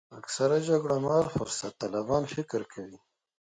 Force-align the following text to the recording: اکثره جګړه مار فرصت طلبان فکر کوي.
اکثره 0.19 0.57
جګړه 0.69 0.97
مار 1.05 1.25
فرصت 1.35 1.73
طلبان 1.81 2.23
فکر 2.33 2.61
کوي. 2.73 2.97